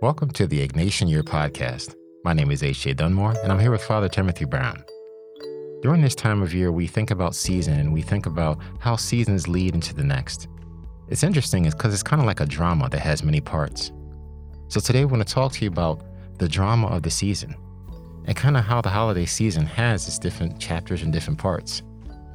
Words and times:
Welcome 0.00 0.30
to 0.34 0.46
the 0.46 0.64
Ignatian 0.64 1.10
Year 1.10 1.24
podcast. 1.24 1.96
My 2.22 2.32
name 2.32 2.52
is 2.52 2.62
H.J. 2.62 2.94
Dunmore, 2.94 3.34
and 3.42 3.50
I'm 3.50 3.58
here 3.58 3.72
with 3.72 3.82
Father 3.82 4.08
Timothy 4.08 4.44
Brown. 4.44 4.84
During 5.82 6.02
this 6.02 6.14
time 6.14 6.40
of 6.40 6.54
year, 6.54 6.70
we 6.70 6.86
think 6.86 7.10
about 7.10 7.34
season 7.34 7.80
and 7.80 7.92
we 7.92 8.00
think 8.00 8.26
about 8.26 8.60
how 8.78 8.94
seasons 8.94 9.48
lead 9.48 9.74
into 9.74 9.92
the 9.92 10.04
next. 10.04 10.46
It's 11.08 11.24
interesting 11.24 11.64
because 11.64 11.92
it's 11.92 12.04
kind 12.04 12.22
of 12.22 12.26
like 12.26 12.38
a 12.38 12.46
drama 12.46 12.88
that 12.90 13.00
has 13.00 13.24
many 13.24 13.40
parts. 13.40 13.90
So 14.68 14.78
today, 14.78 15.04
we're 15.04 15.10
going 15.10 15.24
to 15.24 15.34
talk 15.34 15.50
to 15.54 15.64
you 15.64 15.68
about 15.68 16.04
the 16.38 16.48
drama 16.48 16.86
of 16.86 17.02
the 17.02 17.10
season 17.10 17.56
and 18.26 18.36
kind 18.36 18.56
of 18.56 18.64
how 18.64 18.80
the 18.80 18.90
holiday 18.90 19.26
season 19.26 19.66
has 19.66 20.06
its 20.06 20.20
different 20.20 20.60
chapters 20.60 21.02
and 21.02 21.12
different 21.12 21.40
parts. 21.40 21.82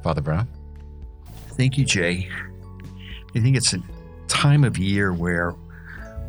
Father 0.02 0.20
Brown? 0.20 0.46
Thank 1.52 1.78
you, 1.78 1.86
Jay. 1.86 2.28
I 3.34 3.40
think 3.40 3.56
it's 3.56 3.72
a 3.72 3.78
time 4.28 4.64
of 4.64 4.76
year 4.76 5.14
where 5.14 5.54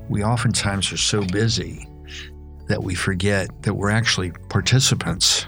we 0.10 0.24
oftentimes 0.24 0.92
are 0.92 0.98
so 0.98 1.24
busy 1.26 1.88
that 2.68 2.84
we 2.84 2.96
forget 2.96 3.50
that 3.64 3.74
we're 3.74 3.90
actually 3.90 4.32
participants 4.50 5.46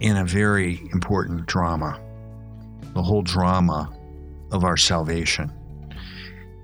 in 0.00 0.16
a 0.16 0.24
very 0.24 0.88
important 0.92 1.46
drama, 1.46 2.00
the 2.94 3.02
whole 3.02 3.22
drama 3.22 3.92
of 4.50 4.64
our 4.64 4.76
salvation. 4.76 5.52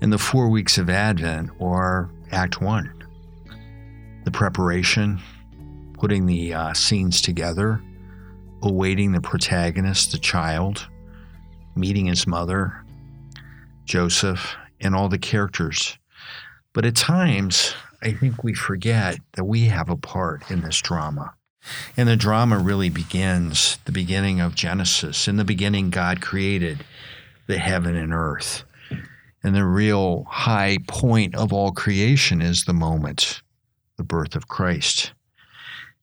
And 0.01 0.11
the 0.11 0.17
four 0.17 0.49
weeks 0.49 0.77
of 0.77 0.89
Advent 0.89 1.49
are 1.61 2.11
Act 2.31 2.61
One 2.61 2.93
the 4.25 4.31
preparation, 4.31 5.21
putting 5.93 6.25
the 6.25 6.53
uh, 6.53 6.73
scenes 6.73 7.21
together, 7.21 7.81
awaiting 8.61 9.13
the 9.13 9.21
protagonist, 9.21 10.11
the 10.11 10.17
child, 10.17 10.85
meeting 11.77 12.07
his 12.07 12.27
mother, 12.27 12.83
Joseph, 13.85 14.53
and 14.81 14.93
all 14.93 15.07
the 15.07 15.17
characters 15.17 15.97
but 16.77 16.85
at 16.85 16.95
times, 16.95 17.73
I 18.03 18.11
think 18.11 18.43
we 18.43 18.53
forget 18.53 19.17
that 19.33 19.45
we 19.45 19.61
have 19.61 19.89
a 19.89 19.97
part 19.97 20.51
in 20.51 20.61
this 20.61 20.79
drama. 20.79 21.33
And 21.97 22.07
the 22.07 22.15
drama 22.15 22.59
really 22.59 22.89
begins 22.89 23.79
the 23.85 23.91
beginning 23.91 24.41
of 24.41 24.53
Genesis. 24.53 25.27
In 25.27 25.37
the 25.37 25.43
beginning, 25.43 25.89
God 25.89 26.21
created 26.21 26.85
the 27.47 27.57
heaven 27.57 27.95
and 27.95 28.13
earth. 28.13 28.63
And 29.41 29.55
the 29.55 29.65
real 29.65 30.25
high 30.25 30.77
point 30.87 31.33
of 31.33 31.51
all 31.51 31.71
creation 31.71 32.43
is 32.43 32.65
the 32.65 32.73
moment, 32.73 33.41
the 33.95 34.03
birth 34.03 34.35
of 34.35 34.47
Christ. 34.47 35.13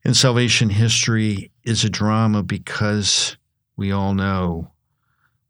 And 0.05 0.17
salvation 0.17 0.71
history 0.71 1.53
is 1.63 1.85
a 1.85 1.89
drama 1.89 2.43
because 2.43 3.37
we 3.77 3.93
all 3.93 4.13
know 4.13 4.73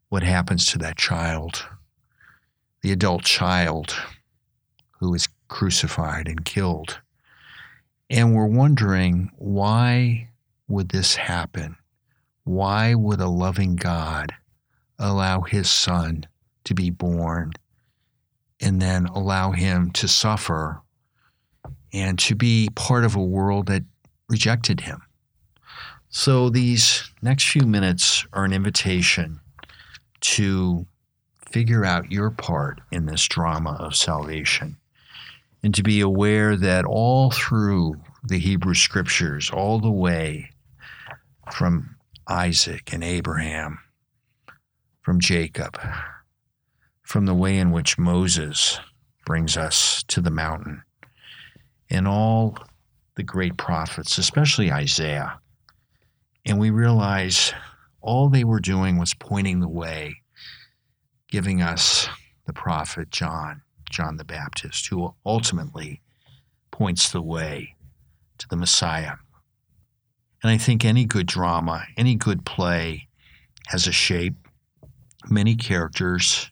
what 0.09 0.21
happens 0.21 0.67
to 0.67 0.77
that 0.77 0.97
child, 0.97 1.65
the 2.83 2.91
adult 2.91 3.23
child 3.23 3.95
who 4.99 5.13
is 5.13 5.27
crucified 5.47 6.27
and 6.27 6.45
killed. 6.45 6.99
And 8.09 8.35
we're 8.35 8.45
wondering 8.45 9.31
why 9.37 10.29
would 10.67 10.89
this 10.89 11.15
happen? 11.15 11.75
Why 12.43 12.93
would 12.93 13.19
a 13.19 13.27
loving 13.27 13.75
God 13.75 14.31
allow 14.99 15.41
his 15.41 15.69
son 15.69 16.25
to 16.63 16.73
be 16.73 16.89
born 16.89 17.53
and 18.61 18.81
then 18.81 19.05
allow 19.07 19.51
him 19.51 19.91
to 19.91 20.07
suffer 20.07 20.81
and 21.91 22.17
to 22.19 22.35
be 22.35 22.69
part 22.75 23.03
of 23.03 23.15
a 23.15 23.23
world 23.23 23.67
that 23.67 23.83
rejected 24.29 24.81
him? 24.81 25.01
So, 26.09 26.49
these 26.49 27.11
next 27.21 27.49
few 27.49 27.63
minutes 27.63 28.25
are 28.31 28.45
an 28.45 28.53
invitation 28.53 29.41
to 30.21 30.85
figure 31.51 31.83
out 31.83 32.11
your 32.11 32.29
part 32.29 32.79
in 32.91 33.05
this 33.05 33.27
drama 33.27 33.75
of 33.79 33.95
salvation 33.95 34.77
and 35.65 35.73
to 35.73 35.81
be 35.81 35.99
aware 35.99 36.55
that 36.55 36.85
all 36.85 37.31
through 37.31 37.95
the 38.23 38.37
Hebrew 38.37 38.75
scriptures, 38.75 39.49
all 39.49 39.79
the 39.79 39.89
way 39.89 40.51
from 41.51 41.95
Isaac 42.27 42.93
and 42.93 43.03
Abraham, 43.03 43.79
from 45.01 45.19
Jacob, 45.19 45.79
from 47.01 47.25
the 47.25 47.33
way 47.33 47.57
in 47.57 47.71
which 47.71 47.97
Moses 47.97 48.79
brings 49.25 49.57
us 49.57 50.03
to 50.09 50.21
the 50.21 50.29
mountain, 50.29 50.83
and 51.89 52.07
all 52.07 52.55
the 53.15 53.23
great 53.23 53.57
prophets, 53.57 54.19
especially 54.19 54.71
Isaiah. 54.71 55.39
And 56.45 56.59
we 56.59 56.69
realize 56.69 57.55
all 58.01 58.29
they 58.29 58.43
were 58.43 58.59
doing 58.59 58.99
was 58.99 59.15
pointing 59.15 59.61
the 59.61 59.67
way, 59.67 60.17
giving 61.27 61.63
us 61.63 62.07
the 62.45 62.53
prophet 62.53 63.09
John 63.09 63.63
John 63.89 64.17
the 64.17 64.23
Baptist, 64.23 64.87
who 64.87 65.15
ultimately 65.25 66.01
points 66.71 67.09
the 67.09 67.21
way 67.21 67.75
to 68.37 68.47
the 68.49 68.55
Messiah. 68.55 69.13
And 70.43 70.51
I 70.51 70.57
think 70.57 70.83
any 70.83 71.05
good 71.05 71.25
drama, 71.25 71.85
any 71.97 72.15
good 72.15 72.45
play 72.45 73.07
has 73.67 73.87
a 73.87 73.91
shape, 73.91 74.35
many 75.29 75.55
characters, 75.55 76.51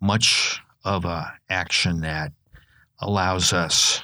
much 0.00 0.60
of 0.84 1.04
a 1.04 1.32
action 1.48 2.00
that 2.00 2.32
allows 3.00 3.52
us 3.52 4.02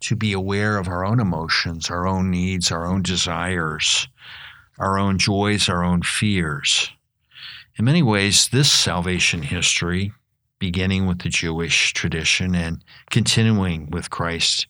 to 0.00 0.16
be 0.16 0.32
aware 0.32 0.78
of 0.78 0.88
our 0.88 1.04
own 1.04 1.20
emotions, 1.20 1.90
our 1.90 2.06
own 2.06 2.30
needs, 2.30 2.72
our 2.72 2.86
own 2.86 3.02
desires, 3.02 4.08
our 4.78 4.98
own 4.98 5.18
joys, 5.18 5.68
our 5.68 5.84
own 5.84 6.02
fears. 6.02 6.90
In 7.76 7.84
many 7.84 8.02
ways, 8.02 8.48
this 8.48 8.70
salvation 8.70 9.42
history 9.42 10.12
beginning 10.60 11.06
with 11.06 11.20
the 11.20 11.28
Jewish 11.28 11.92
tradition 11.92 12.54
and 12.54 12.84
continuing 13.10 13.90
with 13.90 14.10
Christ. 14.10 14.68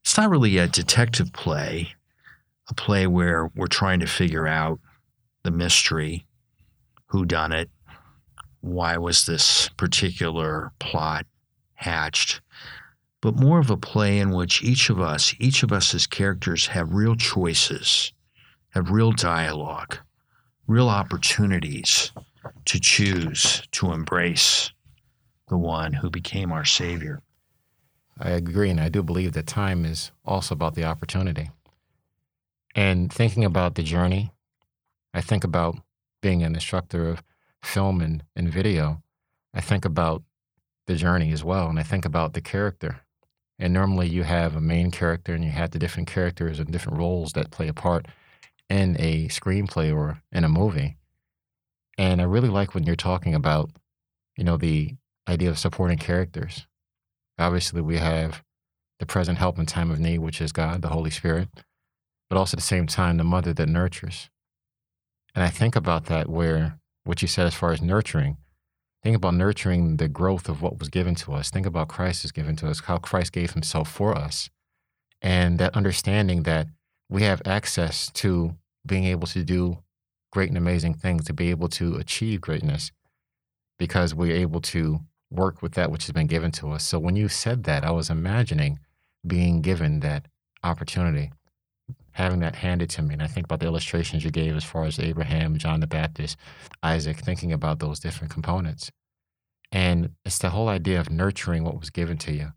It's 0.00 0.16
not 0.16 0.30
really 0.30 0.56
a 0.56 0.66
detective 0.66 1.34
play, 1.34 1.92
a 2.70 2.74
play 2.74 3.06
where 3.06 3.50
we're 3.54 3.66
trying 3.66 4.00
to 4.00 4.06
figure 4.06 4.46
out 4.46 4.80
the 5.42 5.50
mystery, 5.50 6.24
who 7.06 7.26
done 7.26 7.52
it, 7.52 7.68
why 8.60 8.96
was 8.96 9.26
this 9.26 9.68
particular 9.76 10.72
plot 10.78 11.26
hatched, 11.74 12.40
but 13.20 13.36
more 13.36 13.58
of 13.58 13.70
a 13.70 13.76
play 13.76 14.18
in 14.18 14.30
which 14.30 14.62
each 14.62 14.90
of 14.90 15.00
us, 15.00 15.34
each 15.38 15.62
of 15.62 15.72
us 15.72 15.94
as 15.94 16.06
characters 16.06 16.68
have 16.68 16.92
real 16.92 17.16
choices, 17.16 18.12
have 18.70 18.90
real 18.90 19.12
dialogue, 19.12 19.98
real 20.66 20.88
opportunities 20.88 22.12
to 22.64 22.78
choose, 22.78 23.62
to 23.72 23.92
embrace, 23.92 24.72
the 25.48 25.58
one 25.58 25.94
who 25.94 26.10
became 26.10 26.52
our 26.52 26.64
Savior. 26.64 27.22
I 28.20 28.30
agree, 28.30 28.70
and 28.70 28.80
I 28.80 28.88
do 28.88 29.02
believe 29.02 29.32
that 29.32 29.46
time 29.46 29.84
is 29.84 30.10
also 30.24 30.54
about 30.54 30.74
the 30.74 30.84
opportunity. 30.84 31.50
And 32.74 33.12
thinking 33.12 33.44
about 33.44 33.74
the 33.74 33.82
journey, 33.82 34.32
I 35.14 35.20
think 35.20 35.44
about 35.44 35.78
being 36.20 36.42
an 36.42 36.54
instructor 36.54 37.08
of 37.08 37.22
film 37.62 38.00
and, 38.00 38.24
and 38.34 38.52
video. 38.52 39.02
I 39.54 39.60
think 39.60 39.84
about 39.84 40.22
the 40.86 40.96
journey 40.96 41.32
as 41.32 41.44
well, 41.44 41.68
and 41.68 41.78
I 41.78 41.82
think 41.82 42.04
about 42.04 42.34
the 42.34 42.40
character. 42.40 43.00
And 43.58 43.72
normally 43.72 44.08
you 44.08 44.22
have 44.22 44.54
a 44.54 44.60
main 44.60 44.90
character 44.90 45.34
and 45.34 45.44
you 45.44 45.50
have 45.50 45.72
the 45.72 45.78
different 45.78 46.08
characters 46.08 46.60
and 46.60 46.70
different 46.70 46.98
roles 46.98 47.32
that 47.32 47.50
play 47.50 47.66
a 47.66 47.74
part 47.74 48.06
in 48.68 48.96
a 49.00 49.26
screenplay 49.28 49.94
or 49.94 50.22
in 50.30 50.44
a 50.44 50.48
movie. 50.48 50.96
And 51.96 52.20
I 52.20 52.24
really 52.24 52.48
like 52.48 52.74
when 52.74 52.84
you're 52.84 52.94
talking 52.94 53.34
about, 53.34 53.70
you 54.36 54.44
know, 54.44 54.56
the 54.56 54.94
idea 55.28 55.50
of 55.50 55.58
supporting 55.58 55.98
characters. 55.98 56.66
Obviously, 57.38 57.80
we 57.80 57.98
have 57.98 58.42
the 58.98 59.06
present 59.06 59.38
help 59.38 59.58
in 59.58 59.66
time 59.66 59.90
of 59.90 60.00
need, 60.00 60.18
which 60.18 60.40
is 60.40 60.52
God, 60.52 60.82
the 60.82 60.88
Holy 60.88 61.10
Spirit, 61.10 61.48
but 62.28 62.36
also 62.36 62.56
at 62.56 62.60
the 62.60 62.66
same 62.66 62.86
time, 62.86 63.16
the 63.16 63.24
mother 63.24 63.52
that 63.52 63.68
nurtures. 63.68 64.28
And 65.34 65.44
I 65.44 65.50
think 65.50 65.76
about 65.76 66.06
that 66.06 66.28
where 66.28 66.78
what 67.04 67.22
you 67.22 67.28
said 67.28 67.46
as 67.46 67.54
far 67.54 67.72
as 67.72 67.80
nurturing, 67.80 68.38
think 69.02 69.16
about 69.16 69.34
nurturing 69.34 69.96
the 69.96 70.08
growth 70.08 70.48
of 70.48 70.60
what 70.60 70.78
was 70.78 70.88
given 70.88 71.14
to 71.16 71.32
us. 71.32 71.50
Think 71.50 71.66
about 71.66 71.88
Christ 71.88 72.24
is 72.24 72.32
given 72.32 72.56
to 72.56 72.68
us, 72.68 72.80
how 72.80 72.98
Christ 72.98 73.32
gave 73.32 73.52
himself 73.52 73.90
for 73.90 74.16
us. 74.16 74.50
And 75.22 75.58
that 75.58 75.76
understanding 75.76 76.42
that 76.44 76.68
we 77.08 77.22
have 77.22 77.42
access 77.44 78.10
to 78.12 78.56
being 78.84 79.04
able 79.04 79.26
to 79.28 79.44
do 79.44 79.78
great 80.32 80.48
and 80.48 80.58
amazing 80.58 80.94
things, 80.94 81.24
to 81.24 81.32
be 81.32 81.50
able 81.50 81.68
to 81.68 81.96
achieve 81.96 82.40
greatness 82.40 82.92
because 83.78 84.14
we're 84.14 84.36
able 84.36 84.60
to 84.60 85.00
work 85.30 85.62
with 85.62 85.72
that 85.72 85.90
which 85.90 86.06
has 86.06 86.12
been 86.12 86.26
given 86.26 86.50
to 86.52 86.70
us. 86.70 86.84
So 86.84 86.98
when 86.98 87.16
you 87.16 87.28
said 87.28 87.64
that, 87.64 87.84
I 87.84 87.90
was 87.90 88.10
imagining 88.10 88.78
being 89.26 89.60
given 89.60 90.00
that 90.00 90.26
opportunity, 90.62 91.32
having 92.12 92.40
that 92.40 92.56
handed 92.56 92.90
to 92.90 93.02
me. 93.02 93.14
And 93.14 93.22
I 93.22 93.26
think 93.26 93.46
about 93.46 93.60
the 93.60 93.66
illustrations 93.66 94.24
you 94.24 94.30
gave 94.30 94.56
as 94.56 94.64
far 94.64 94.84
as 94.84 94.98
Abraham, 94.98 95.58
John 95.58 95.80
the 95.80 95.86
Baptist, 95.86 96.36
Isaac, 96.82 97.18
thinking 97.18 97.52
about 97.52 97.78
those 97.78 98.00
different 98.00 98.32
components. 98.32 98.90
And 99.70 100.10
it's 100.24 100.38
the 100.38 100.50
whole 100.50 100.68
idea 100.68 100.98
of 100.98 101.10
nurturing 101.10 101.64
what 101.64 101.78
was 101.78 101.90
given 101.90 102.16
to 102.18 102.32
you. 102.32 102.52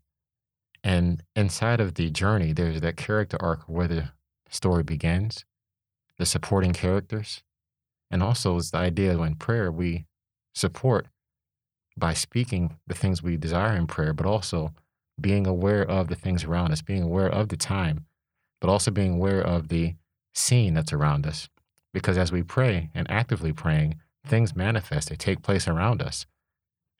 And 0.82 1.22
inside 1.36 1.80
of 1.80 1.94
the 1.94 2.10
journey, 2.10 2.52
there's 2.52 2.80
that 2.80 2.96
character 2.96 3.36
arc 3.40 3.62
where 3.68 3.86
the 3.86 4.10
story 4.48 4.82
begins, 4.82 5.44
the 6.18 6.26
supporting 6.26 6.72
characters, 6.72 7.42
and 8.10 8.22
also 8.22 8.56
it's 8.56 8.70
the 8.70 8.78
idea 8.78 9.16
when 9.16 9.36
prayer 9.36 9.70
we 9.70 10.06
support 10.54 11.06
by 11.96 12.14
speaking 12.14 12.76
the 12.86 12.94
things 12.94 13.22
we 13.22 13.36
desire 13.36 13.76
in 13.76 13.86
prayer, 13.86 14.12
but 14.12 14.26
also 14.26 14.72
being 15.20 15.46
aware 15.46 15.82
of 15.82 16.08
the 16.08 16.14
things 16.14 16.44
around 16.44 16.72
us, 16.72 16.82
being 16.82 17.02
aware 17.02 17.28
of 17.28 17.48
the 17.48 17.56
time, 17.56 18.06
but 18.60 18.70
also 18.70 18.90
being 18.90 19.14
aware 19.14 19.40
of 19.40 19.68
the 19.68 19.94
scene 20.34 20.74
that's 20.74 20.92
around 20.92 21.26
us. 21.26 21.48
Because 21.92 22.16
as 22.16 22.32
we 22.32 22.42
pray 22.42 22.90
and 22.94 23.10
actively 23.10 23.52
praying, 23.52 23.96
things 24.26 24.56
manifest, 24.56 25.10
they 25.10 25.16
take 25.16 25.42
place 25.42 25.68
around 25.68 26.00
us. 26.00 26.26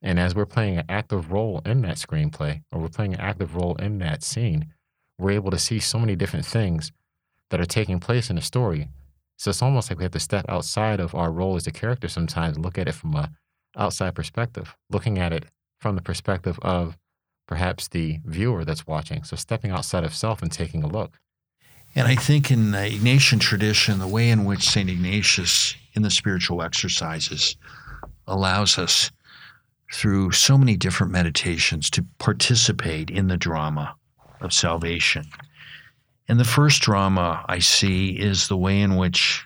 And 0.03 0.19
as 0.19 0.35
we're 0.35 0.47
playing 0.47 0.79
an 0.79 0.85
active 0.89 1.31
role 1.31 1.63
in 1.65 1.83
that 1.83 1.97
screenplay 1.97 2.63
or 2.73 2.81
we're 2.81 2.89
playing 2.89 3.15
an 3.15 3.21
active 3.21 3.55
role 3.55 3.77
in 3.77 3.99
that 3.99 4.23
scene, 4.23 4.67
we're 5.19 5.31
able 5.31 5.53
to 5.53 5.59
see 5.59 5.79
so 5.79 5.99
many 5.99 6.17
different 6.17 6.45
things 6.45 6.93
that 7.51 7.61
are 7.61 7.67
taking 7.67 8.01
place 8.01 8.29
in 8.29 8.37
the 8.37 8.43
story. 8.43 8.89
So 9.39 9.51
it's 9.51 9.63
almost 9.63 9.91
like 9.91 9.99
we 9.99 10.05
have 10.05 10.13
to 10.13 10.21
step 10.21 10.45
outside 10.49 11.01
of 11.01 11.15
our 11.15 11.31
role 11.31 11.57
as 11.57 11.67
a 11.67 11.73
character 11.73 12.09
sometimes, 12.09 12.59
look 12.59 12.79
at 12.79 12.89
it 12.89 12.95
from 12.95 13.15
a 13.15 13.31
outside 13.77 14.15
perspective, 14.15 14.77
looking 14.91 15.19
at 15.19 15.33
it 15.33 15.45
from 15.79 15.97
the 15.97 16.03
perspective 16.03 16.59
of 16.63 16.97
perhaps 17.47 17.89
the 17.89 18.21
viewer 18.25 18.65
that's 18.65 18.87
watching. 18.87 19.25
So 19.25 19.37
stepping 19.37 19.71
outside 19.71 20.05
of 20.05 20.15
self 20.15 20.43
and 20.43 20.51
taking 20.51 20.83
a 20.83 20.89
look. 20.89 21.19
And 21.95 22.09
I 22.09 22.15
think 22.15 22.51
in 22.51 22.71
the 22.71 22.79
Ignatian 22.79 23.41
tradition, 23.41 23.99
the 23.99 24.07
way 24.07 24.31
in 24.31 24.45
which 24.45 24.69
St. 24.69 24.89
Ignatius 24.89 25.75
in 25.93 26.03
the 26.03 26.11
spiritual 26.11 26.63
exercises 26.63 27.57
allows 28.27 28.79
us 28.79 29.11
through 29.93 30.31
so 30.31 30.57
many 30.57 30.77
different 30.77 31.13
meditations 31.13 31.91
to 31.91 32.07
participate 32.19 33.11
in 33.11 33.29
the 33.29 33.37
drama 33.37 33.95
of 34.41 34.53
salvation. 34.53 35.27
And 36.29 36.41
the 36.41 36.45
first 36.45 36.81
drama 36.81 37.45
I 37.47 37.59
see 37.59 38.19
is 38.19 38.49
the 38.49 38.57
way 38.57 38.81
in 38.81 38.97
which 38.97 39.45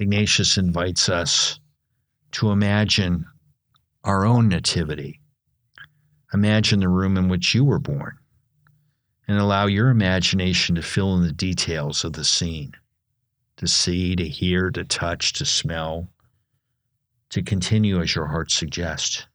Ignatius 0.00 0.58
invites 0.58 1.08
us 1.08 1.60
to 2.34 2.50
imagine 2.50 3.24
our 4.04 4.24
own 4.26 4.48
nativity. 4.48 5.20
Imagine 6.32 6.80
the 6.80 6.88
room 6.88 7.16
in 7.16 7.28
which 7.28 7.54
you 7.54 7.64
were 7.64 7.78
born 7.78 8.18
and 9.26 9.38
allow 9.38 9.66
your 9.66 9.88
imagination 9.88 10.74
to 10.74 10.82
fill 10.82 11.16
in 11.16 11.22
the 11.22 11.32
details 11.32 12.04
of 12.04 12.12
the 12.12 12.24
scene 12.24 12.72
to 13.56 13.68
see, 13.68 14.16
to 14.16 14.28
hear, 14.28 14.70
to 14.70 14.84
touch, 14.84 15.32
to 15.34 15.44
smell, 15.44 16.08
to 17.30 17.42
continue 17.42 18.00
as 18.00 18.14
your 18.14 18.26
heart 18.26 18.50
suggests. 18.50 19.26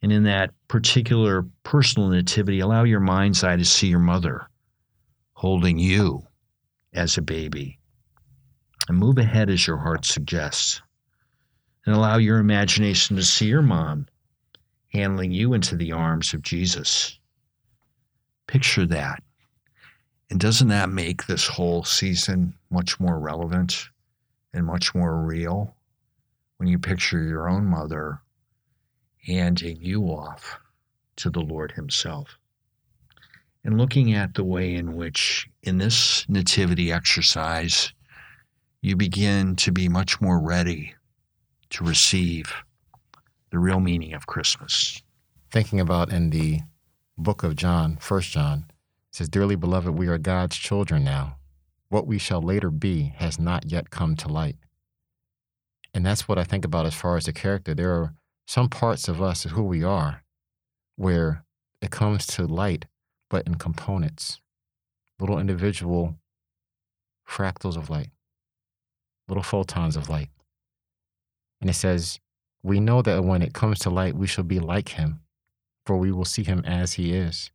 And 0.00 0.12
in 0.12 0.22
that 0.24 0.52
particular 0.68 1.44
personal 1.64 2.08
nativity, 2.08 2.60
allow 2.60 2.84
your 2.84 3.00
mind's 3.00 3.42
eye 3.42 3.56
to 3.56 3.64
see 3.64 3.88
your 3.88 3.98
mother 3.98 4.48
holding 5.32 5.78
you 5.78 6.22
as 6.94 7.18
a 7.18 7.22
baby. 7.22 7.80
And 8.88 8.96
move 8.96 9.18
ahead 9.18 9.50
as 9.50 9.66
your 9.66 9.78
heart 9.78 10.04
suggests. 10.04 10.80
And 11.88 11.96
allow 11.96 12.18
your 12.18 12.36
imagination 12.36 13.16
to 13.16 13.24
see 13.24 13.46
your 13.46 13.62
mom 13.62 14.08
handling 14.92 15.32
you 15.32 15.54
into 15.54 15.74
the 15.74 15.92
arms 15.92 16.34
of 16.34 16.42
Jesus. 16.42 17.18
Picture 18.46 18.84
that. 18.84 19.22
And 20.28 20.38
doesn't 20.38 20.68
that 20.68 20.90
make 20.90 21.24
this 21.24 21.46
whole 21.46 21.84
season 21.84 22.52
much 22.68 23.00
more 23.00 23.18
relevant 23.18 23.88
and 24.52 24.66
much 24.66 24.94
more 24.94 25.22
real 25.22 25.74
when 26.58 26.68
you 26.68 26.78
picture 26.78 27.22
your 27.22 27.48
own 27.48 27.64
mother 27.64 28.20
handing 29.26 29.80
you 29.80 30.02
off 30.08 30.60
to 31.16 31.30
the 31.30 31.40
Lord 31.40 31.72
Himself? 31.72 32.36
And 33.64 33.78
looking 33.78 34.12
at 34.12 34.34
the 34.34 34.44
way 34.44 34.74
in 34.74 34.94
which, 34.94 35.48
in 35.62 35.78
this 35.78 36.26
nativity 36.28 36.92
exercise, 36.92 37.94
you 38.82 38.94
begin 38.94 39.56
to 39.56 39.72
be 39.72 39.88
much 39.88 40.20
more 40.20 40.38
ready 40.38 40.94
to 41.78 41.84
receive 41.84 42.52
the 43.52 43.58
real 43.58 43.78
meaning 43.78 44.12
of 44.12 44.26
Christmas. 44.26 45.00
Thinking 45.52 45.78
about 45.78 46.12
in 46.12 46.30
the 46.30 46.58
book 47.16 47.44
of 47.44 47.54
John, 47.54 47.98
First 48.00 48.32
John, 48.32 48.66
says, 49.12 49.28
Dearly 49.28 49.54
beloved, 49.54 49.90
we 49.90 50.08
are 50.08 50.18
God's 50.18 50.56
children 50.56 51.04
now. 51.04 51.36
What 51.88 52.08
we 52.08 52.18
shall 52.18 52.42
later 52.42 52.70
be 52.72 53.14
has 53.18 53.38
not 53.38 53.70
yet 53.70 53.90
come 53.90 54.16
to 54.16 54.28
light. 54.28 54.56
And 55.94 56.04
that's 56.04 56.26
what 56.26 56.36
I 56.36 56.42
think 56.42 56.64
about 56.64 56.84
as 56.84 56.94
far 56.94 57.16
as 57.16 57.26
the 57.26 57.32
character. 57.32 57.74
There 57.74 57.92
are 57.92 58.12
some 58.44 58.68
parts 58.68 59.06
of 59.06 59.22
us, 59.22 59.44
who 59.44 59.62
we 59.62 59.84
are, 59.84 60.24
where 60.96 61.44
it 61.80 61.92
comes 61.92 62.26
to 62.26 62.46
light, 62.46 62.86
but 63.30 63.46
in 63.46 63.54
components, 63.54 64.40
little 65.20 65.38
individual 65.38 66.16
fractals 67.26 67.76
of 67.76 67.88
light, 67.88 68.10
little 69.28 69.44
photons 69.44 69.96
of 69.96 70.08
light. 70.08 70.28
And 71.60 71.68
it 71.70 71.74
says, 71.74 72.20
We 72.62 72.80
know 72.80 73.02
that 73.02 73.24
when 73.24 73.42
it 73.42 73.54
comes 73.54 73.78
to 73.80 73.90
light, 73.90 74.14
we 74.14 74.26
shall 74.26 74.44
be 74.44 74.60
like 74.60 74.90
him, 74.90 75.20
for 75.86 75.96
we 75.96 76.12
will 76.12 76.24
see 76.24 76.44
him 76.44 76.64
as 76.64 76.94
he 76.94 77.12
is. 77.12 77.50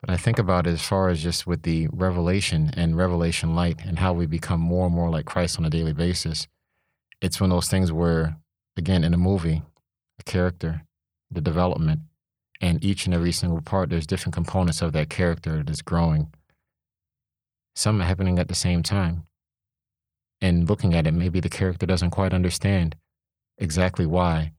But 0.00 0.10
I 0.10 0.16
think 0.16 0.38
about 0.38 0.66
it 0.66 0.70
as 0.70 0.82
far 0.82 1.08
as 1.08 1.22
just 1.22 1.46
with 1.46 1.62
the 1.62 1.88
revelation 1.90 2.70
and 2.74 2.96
revelation 2.96 3.54
light 3.54 3.80
and 3.84 3.98
how 3.98 4.12
we 4.12 4.26
become 4.26 4.60
more 4.60 4.86
and 4.86 4.94
more 4.94 5.10
like 5.10 5.24
Christ 5.24 5.58
on 5.58 5.64
a 5.64 5.70
daily 5.70 5.92
basis. 5.92 6.46
It's 7.20 7.40
one 7.40 7.50
of 7.50 7.56
those 7.56 7.68
things 7.68 7.90
where, 7.90 8.36
again, 8.76 9.02
in 9.04 9.14
a 9.14 9.18
movie, 9.18 9.62
a 10.18 10.22
character, 10.22 10.82
the 11.30 11.40
development, 11.40 12.00
and 12.60 12.82
each 12.84 13.06
and 13.06 13.14
every 13.14 13.32
single 13.32 13.60
part, 13.60 13.90
there's 13.90 14.06
different 14.06 14.34
components 14.34 14.82
of 14.82 14.92
that 14.92 15.10
character 15.10 15.62
that's 15.62 15.82
growing. 15.82 16.32
Some 17.74 18.00
are 18.00 18.04
happening 18.04 18.38
at 18.38 18.48
the 18.48 18.54
same 18.54 18.82
time. 18.82 19.26
And 20.46 20.68
looking 20.68 20.94
at 20.94 21.06
it, 21.06 21.12
maybe 21.12 21.40
the 21.40 21.48
character 21.48 21.86
doesn't 21.86 22.10
quite 22.10 22.32
understand 22.32 22.96
exactly 23.58 24.06
why 24.06 24.52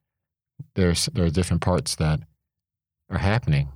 there's 0.75 1.05
there 1.13 1.25
are 1.25 1.29
different 1.29 1.61
parts 1.61 1.95
that 1.95 2.19
are 3.09 3.19
happening 3.19 3.69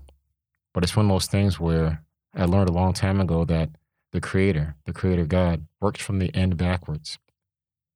but 0.73 0.83
it's 0.83 0.95
one 0.95 1.05
of 1.05 1.11
those 1.11 1.27
things 1.27 1.59
where 1.59 2.03
I 2.33 2.45
learned 2.45 2.69
a 2.69 2.73
long 2.73 2.93
time 2.93 3.19
ago 3.19 3.43
that 3.45 3.69
the 4.11 4.21
Creator, 4.21 4.75
the 4.85 4.93
Creator 4.93 5.25
God, 5.25 5.67
works 5.79 6.01
from 6.01 6.19
the 6.19 6.33
end 6.35 6.57
backwards. 6.57 7.19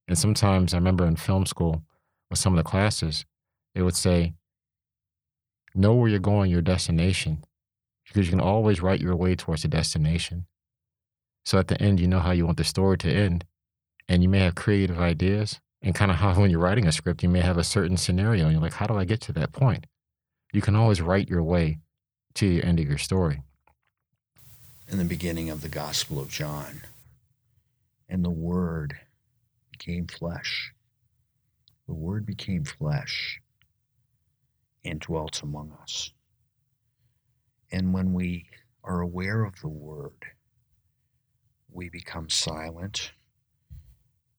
And 0.07 0.17
sometimes 0.17 0.73
I 0.73 0.77
remember 0.77 1.05
in 1.05 1.15
film 1.15 1.45
school 1.45 1.83
with 2.29 2.39
some 2.39 2.53
of 2.53 2.57
the 2.57 2.69
classes, 2.69 3.25
they 3.73 3.81
would 3.81 3.95
say, 3.95 4.33
Know 5.73 5.93
where 5.93 6.09
you're 6.09 6.19
going, 6.19 6.51
your 6.51 6.61
destination, 6.61 7.43
because 8.07 8.27
you 8.27 8.31
can 8.31 8.39
always 8.39 8.81
write 8.81 9.01
your 9.01 9.15
way 9.15 9.35
towards 9.35 9.65
a 9.65 9.67
destination. 9.67 10.45
So 11.43 11.59
at 11.59 11.67
the 11.67 11.81
end, 11.81 11.99
you 11.99 12.07
know 12.07 12.19
how 12.19 12.31
you 12.31 12.45
want 12.45 12.57
the 12.57 12.63
story 12.63 12.97
to 12.99 13.11
end. 13.11 13.43
And 14.07 14.21
you 14.21 14.29
may 14.29 14.39
have 14.39 14.55
creative 14.55 14.99
ideas, 14.99 15.59
and 15.81 15.95
kind 15.95 16.11
of 16.11 16.17
how 16.17 16.33
when 16.39 16.51
you're 16.51 16.59
writing 16.59 16.87
a 16.87 16.91
script, 16.91 17.23
you 17.23 17.29
may 17.29 17.41
have 17.41 17.57
a 17.57 17.63
certain 17.63 17.97
scenario, 17.97 18.43
and 18.45 18.53
you're 18.53 18.61
like, 18.61 18.73
How 18.73 18.87
do 18.87 18.95
I 18.95 19.05
get 19.05 19.21
to 19.21 19.33
that 19.33 19.51
point? 19.51 19.87
You 20.53 20.61
can 20.61 20.75
always 20.75 21.01
write 21.01 21.29
your 21.29 21.43
way 21.43 21.79
to 22.35 22.47
the 22.47 22.63
end 22.63 22.79
of 22.79 22.87
your 22.87 22.97
story. 22.97 23.41
In 24.87 24.97
the 24.97 25.05
beginning 25.05 25.49
of 25.49 25.61
the 25.61 25.69
Gospel 25.69 26.19
of 26.19 26.29
John, 26.29 26.81
and 28.07 28.23
the 28.23 28.29
Word 28.29 28.95
became 29.71 30.07
flesh. 30.07 30.73
The 31.87 31.93
Word 31.93 32.25
became 32.25 32.63
flesh 32.63 33.41
and 34.83 34.99
dwelt 34.99 35.41
among 35.41 35.73
us. 35.81 36.11
And 37.71 37.93
when 37.93 38.13
we 38.13 38.45
are 38.83 39.01
aware 39.01 39.43
of 39.43 39.59
the 39.61 39.67
Word, 39.67 40.25
we 41.71 41.89
become 41.89 42.29
silent 42.29 43.11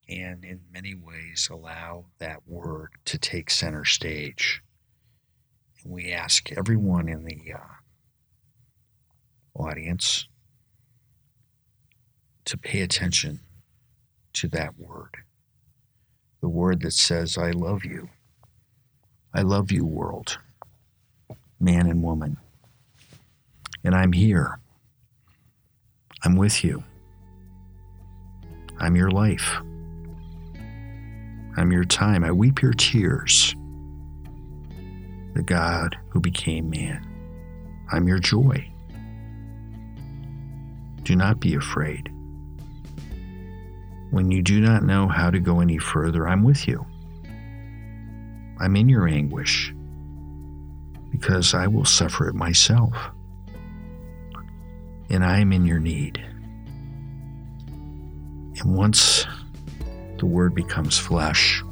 and 0.08 0.44
in 0.44 0.60
many 0.72 0.94
ways 0.94 1.48
allow 1.50 2.06
that 2.18 2.46
Word 2.46 2.90
to 3.06 3.18
take 3.18 3.50
center 3.50 3.84
stage. 3.84 4.62
And 5.82 5.92
we 5.92 6.12
ask 6.12 6.52
everyone 6.52 7.08
in 7.08 7.25
the 7.25 7.54
uh, 7.54 7.58
audience 9.54 10.26
to 12.46 12.56
pay 12.56 12.80
attention 12.80 13.40
to 14.32 14.48
that 14.48 14.78
word. 14.78 15.16
The 16.40 16.48
word 16.48 16.80
that 16.82 16.92
says, 16.92 17.36
I 17.36 17.50
love 17.50 17.84
you. 17.84 18.08
I 19.34 19.42
love 19.42 19.72
you, 19.72 19.84
world, 19.84 20.38
man 21.60 21.86
and 21.86 22.02
woman. 22.02 22.38
And 23.84 23.94
I'm 23.94 24.12
here. 24.12 24.58
I'm 26.22 26.36
with 26.36 26.64
you. 26.64 26.84
I'm 28.78 28.96
your 28.96 29.10
life. 29.10 29.56
I'm 31.56 31.72
your 31.72 31.84
time. 31.84 32.22
I 32.22 32.32
weep 32.32 32.60
your 32.60 32.72
tears. 32.72 33.54
The 35.34 35.42
God 35.42 35.96
who 36.10 36.20
became 36.20 36.70
man. 36.70 37.06
I'm 37.90 38.06
your 38.06 38.18
joy. 38.18 38.70
Do 41.02 41.16
not 41.16 41.40
be 41.40 41.54
afraid. 41.54 42.10
When 44.10 44.30
you 44.30 44.42
do 44.42 44.60
not 44.60 44.82
know 44.82 45.08
how 45.08 45.30
to 45.30 45.38
go 45.38 45.60
any 45.60 45.78
further, 45.78 46.26
I'm 46.26 46.42
with 46.42 46.66
you. 46.68 46.84
I'm 48.58 48.76
in 48.76 48.88
your 48.88 49.06
anguish 49.06 49.75
because 51.10 51.54
I 51.54 51.66
will 51.66 51.84
suffer 51.84 52.28
it 52.28 52.34
myself. 52.34 52.96
And 55.08 55.25
I 55.25 55.38
am 55.38 55.52
in 55.52 55.64
your 55.64 55.78
need. 55.78 56.22
And 58.58 58.76
once 58.76 59.26
the 60.18 60.26
word 60.26 60.54
becomes 60.54 60.99
flesh. 60.99 61.62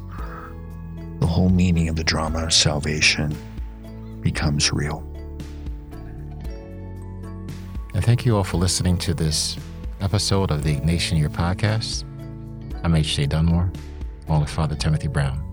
The 1.19 1.27
whole 1.27 1.49
meaning 1.49 1.89
of 1.89 1.95
the 1.95 2.03
drama 2.03 2.43
of 2.43 2.53
salvation 2.53 3.35
becomes 4.21 4.71
real. 4.71 5.03
And 7.93 8.03
thank 8.03 8.25
you 8.25 8.35
all 8.35 8.43
for 8.43 8.57
listening 8.57 8.97
to 8.99 9.13
this 9.13 9.57
episode 10.01 10.51
of 10.51 10.63
the 10.63 10.75
Ignatian 10.75 11.17
Year 11.17 11.29
podcast. 11.29 12.03
I'm 12.83 12.95
H.J. 12.95 13.27
Dunmore, 13.27 13.71
along 14.27 14.41
with 14.41 14.49
Father 14.49 14.75
Timothy 14.75 15.07
Brown. 15.07 15.44